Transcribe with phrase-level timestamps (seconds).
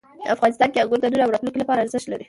[0.35, 2.19] افغانستان کې انګور د نن او راتلونکي لپاره ارزښت لري.